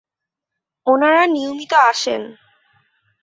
ওনারা 0.87 1.23
নিয়মিত 1.27 1.71
আসেন। 1.89 2.21